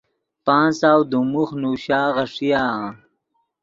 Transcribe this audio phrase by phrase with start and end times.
[0.45, 2.63] پانچ سو دیم موخ نوشا غیݰیا۔